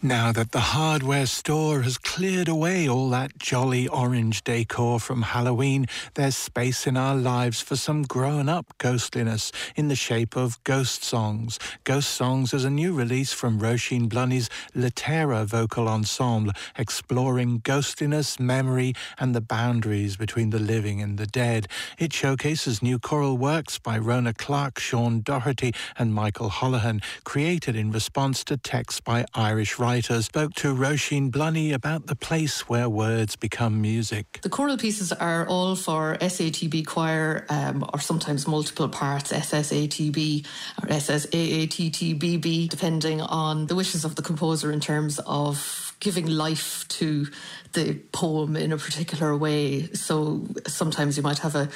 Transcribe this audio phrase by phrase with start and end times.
[0.00, 5.86] Now that the hardware store has cleared away all that jolly orange decor from Halloween,
[6.14, 11.02] there's space in our lives for some grown up ghostliness in the shape of Ghost
[11.02, 11.58] Songs.
[11.82, 18.94] Ghost Songs is a new release from Roisin Blunnie's Laetare vocal ensemble, exploring ghostliness, memory,
[19.18, 21.66] and the boundaries between the living and the dead.
[21.98, 27.90] It showcases new choral works by Rhona Clarke, Sean Doherty, and Michael Holohan, created in
[27.90, 32.90] response to texts by Irish writers writer spoke to Roisin Blunnie about the place where
[32.90, 34.38] words become music.
[34.42, 40.44] The choral pieces are all for SATB choir um, or sometimes multiple parts, SSATB
[40.82, 47.26] or SSAATTBB, depending on the wishes of the composer in terms of giving life to
[47.72, 49.88] the poem in a particular way.
[49.92, 51.68] So sometimes you might have a,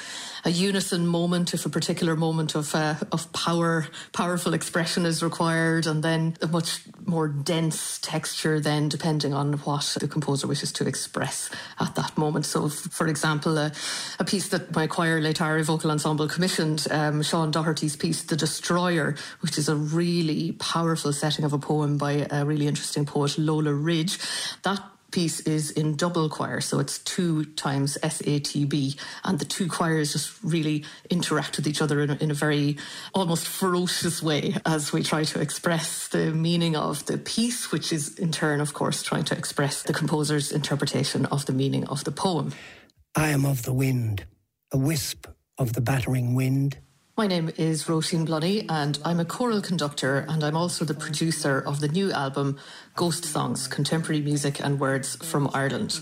[0.43, 5.85] a unison moment if a particular moment of uh, of power, powerful expression is required,
[5.85, 10.87] and then a much more dense texture then depending on what the composer wishes to
[10.87, 11.49] express
[11.79, 12.45] at that moment.
[12.45, 13.71] So, for example, a,
[14.25, 19.57] piece that my choir Laetare Vocal Ensemble commissioned, um, Sean Doherty's piece, The Destroyer, which
[19.57, 24.12] is a really powerful setting of a poem by a really interesting poet, Lola Ridge.
[24.63, 24.81] That
[25.13, 30.43] piece is in double choir, so it's two times SATB, and the two choirs just
[30.43, 32.77] really interact with each other in a, in a very
[33.13, 38.17] almost ferocious way as we try to express the meaning of the piece, which is
[38.17, 42.11] in turn, of course, trying to express the composer's interpretation of the meaning of the
[42.11, 42.51] poem.
[43.15, 44.25] I am of the wind,
[44.71, 45.27] a wisp
[45.59, 46.77] of the battering wind.
[47.15, 51.59] My name is Roisin Blunnie, and I'm a choral conductor, and I'm also the producer
[51.59, 52.57] of the new album
[52.95, 55.99] Ghost Songs Contemporary Music and Words from Ireland.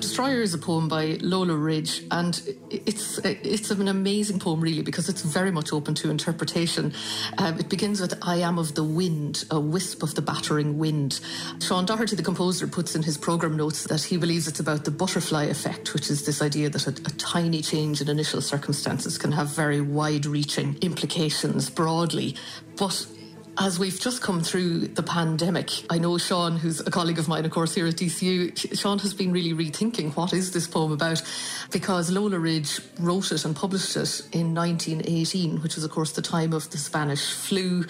[0.00, 5.08] Destroyer is a poem by Lola Ridge, and it's it's an amazing poem, really, because
[5.08, 6.94] it's very much open to interpretation.
[7.38, 11.20] Um, it begins with "I am of the wind, a wisp of the battering wind."
[11.60, 14.90] Sean Doherty, the composer, puts in his program notes that he believes it's about the
[14.90, 19.32] butterfly effect, which is this idea that a, a tiny change in initial circumstances can
[19.32, 22.34] have very wide-reaching implications broadly,
[22.76, 23.06] but
[23.58, 27.44] as we've just come through the pandemic, I know Sean, who's a colleague of mine,
[27.44, 31.22] of course, here at DCU, Sean has been really rethinking what is this poem about
[31.70, 36.22] because Lola Ridge wrote it and published it in 1918, which was, of course, the
[36.22, 37.84] time of the Spanish flu.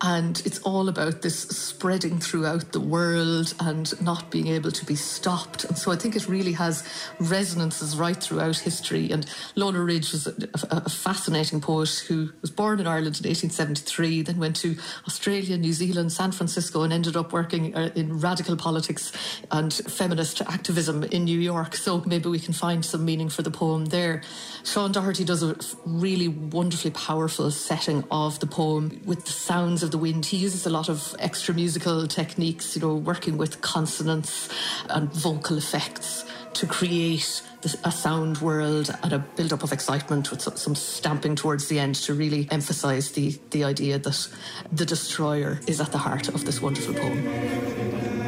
[0.00, 4.96] And it's all about this spreading throughout the world and not being able to be
[4.96, 5.64] stopped.
[5.64, 6.86] And so I think it really has
[7.20, 9.10] resonances right throughout history.
[9.10, 10.34] And Lola Ridge was a,
[10.70, 14.76] a, a fascinating poet who was born in Ireland in 1873, then went to
[15.06, 19.12] Australia, New Zealand, San Francisco, and ended up working uh, in radical politics
[19.50, 21.76] and feminist activism in New York.
[21.76, 24.22] So maybe we can find some meaning for the poem there.
[24.64, 29.90] Sean Doherty does a really wonderfully powerful setting of the poem with the sounds of
[29.90, 30.26] the wind.
[30.26, 34.48] He uses a lot of extra musical techniques, you know, working with consonants
[34.88, 36.24] and vocal effects
[36.54, 37.42] to create
[37.84, 41.94] a sound world and a build up of excitement with some stamping towards the end
[41.94, 44.28] to really emphasize the, the idea that
[44.72, 48.22] the destroyer is at the heart of this wonderful poem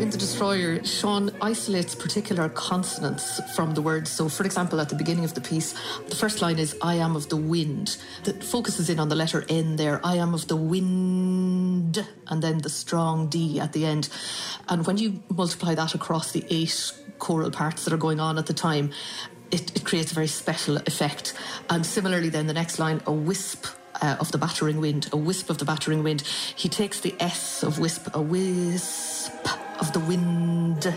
[0.00, 4.10] in The Destroyer, Sean isolates particular consonants from the words.
[4.10, 5.74] So, for example, at the beginning of the piece,
[6.08, 9.44] the first line is I am of the wind, that focuses in on the letter
[9.48, 10.00] N there.
[10.04, 11.47] I am of the wind,
[12.26, 14.08] and then the strong D at the end.
[14.68, 18.46] And when you multiply that across the eight choral parts that are going on at
[18.46, 18.90] the time,
[19.50, 21.34] it, it creates a very special effect.
[21.70, 23.66] And similarly, then the next line, a wisp
[24.00, 26.22] uh, of the battering wind, a wisp of the battering wind.
[26.56, 29.32] He takes the S of wisp, a wisp
[29.80, 30.92] of the wind,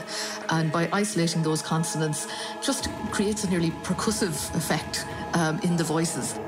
[0.50, 2.28] and by isolating those consonants,
[2.62, 6.40] just creates a nearly percussive effect um, in the voices.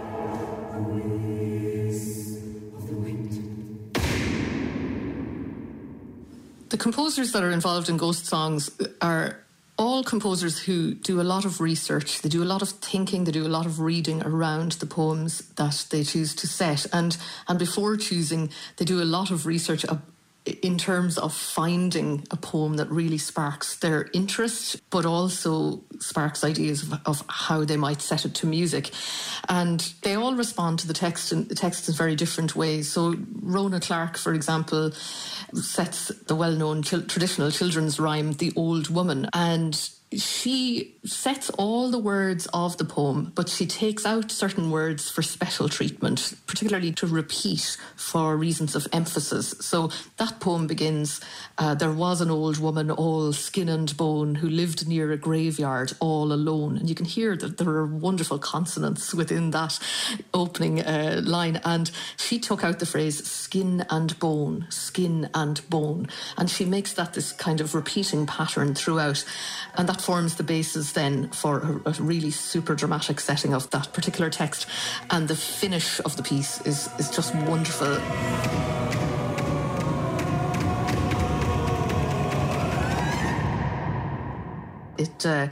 [6.84, 9.40] Composers that are involved in ghost songs are
[9.78, 13.32] all composers who do a lot of research, they do a lot of thinking, they
[13.32, 16.86] do a lot of reading around the poems that they choose to set.
[16.92, 17.16] And,
[17.48, 19.86] and before choosing, they do a lot of research
[20.46, 26.84] in terms of finding a poem that really sparks their interest, but also sparks ideas
[26.84, 28.92] of, of, how they might set it to music.
[29.48, 32.90] And they all respond to the text in the text in very different ways.
[32.90, 34.92] So Rhona Clarke, for example,
[35.54, 42.48] sets the well-known traditional children's rhyme "The Old Woman," and she sets all the words
[42.54, 47.78] of the poem, but she takes out certain words for special treatment, particularly to repeat
[47.96, 49.56] for reasons of emphasis.
[49.60, 51.20] So that poem begins
[51.58, 55.94] uh, There was an old woman, all skin and bone, who lived near a graveyard
[56.00, 56.78] all alone.
[56.78, 59.80] And you can hear that there are wonderful consonants within that
[60.34, 61.60] opening uh, line.
[61.64, 66.08] And she took out the phrase skin and bone, skin and bone.
[66.38, 69.26] And she makes that this kind of repeating pattern throughout.
[69.76, 74.30] And that forms the basis then for a, really super dramatic setting of that particular
[74.30, 74.68] text.
[75.10, 77.98] And the finish of the piece is, is just wonderful.
[84.98, 85.48] It uh,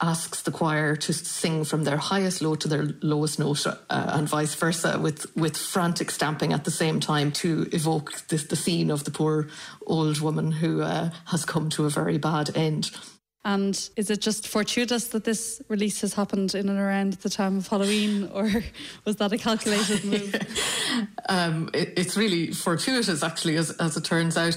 [0.00, 4.28] asks the choir to sing from their highest note to their lowest note uh, and
[4.28, 8.90] vice versa with, with frantic stamping at the same time to evoke this, the scene
[8.90, 9.48] of the poor
[9.86, 12.90] old woman who uh, has come to a very bad end.
[13.44, 17.56] And is it just fortuitous that this release has happened in and around the time
[17.58, 18.50] of Halloween, or
[19.04, 20.34] was that a calculated move?
[21.28, 24.56] um, it, it's really fortuitous, actually, as, as it turns out.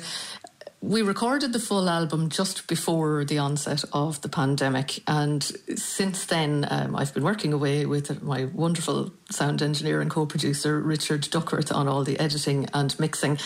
[0.83, 5.43] We recorded the full album just before the onset of the pandemic, and
[5.75, 10.81] since then, um, I've been working away with my wonderful sound engineer and co producer,
[10.81, 13.37] Richard Duckworth, on all the editing and mixing.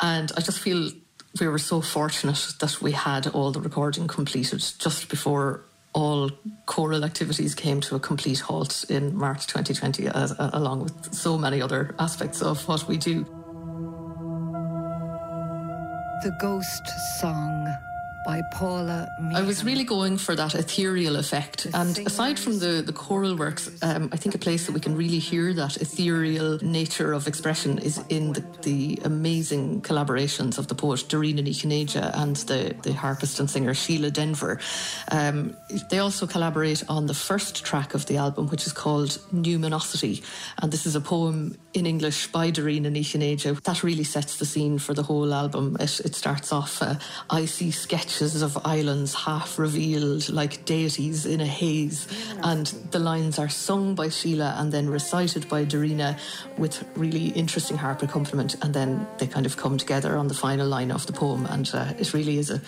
[0.00, 0.90] And I just feel
[1.40, 5.64] we were so fortunate that we had all the recording completed just before
[5.94, 6.30] all
[6.66, 11.36] choral activities came to a complete halt in March 2020, as, uh, along with so
[11.36, 13.24] many other aspects of what we do.
[16.22, 16.86] The Ghost
[17.20, 17.66] Song
[18.24, 19.36] by Paula Meehan.
[19.36, 21.66] I was really going for that ethereal effect.
[21.74, 24.96] And aside from the, the choral works, um, I think a place that we can
[24.96, 30.74] really hear that ethereal nature of expression is in the, the amazing collaborations of the
[30.74, 34.60] poet Darina Ní and the, the harpist and singer Síle Denvir.
[35.10, 35.56] Um,
[35.90, 40.22] they also collaborate on the first track of the album, which is called Numinosity.
[40.60, 44.78] And this is a poem in English by Darina Ní That really sets the scene
[44.78, 45.76] for the whole album.
[45.80, 46.94] It, it starts off, uh,
[47.30, 47.70] I see
[48.12, 52.06] sketches of islands half revealed like deities in a haze.
[52.42, 56.18] And the lines are sung by Síle and then recited by Darina
[56.58, 58.56] with really interesting harp accompaniment.
[58.62, 61.46] And then they kind of come together on the final line of the poem.
[61.46, 62.60] And uh, it really is a,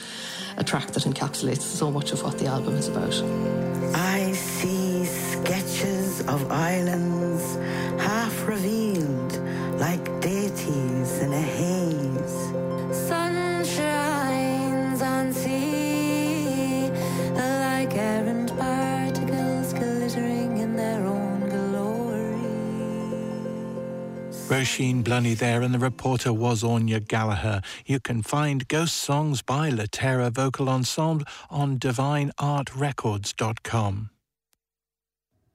[0.56, 3.14] a track that encapsulates so much of what the album is about.
[3.94, 7.23] I see sketches of islands
[24.48, 27.62] Roisin Blunnie there, and the reporter was Anya Gallagher.
[27.86, 34.10] You can find Ghost Songs by Laetare Vocal Ensemble on divineartrecords.com.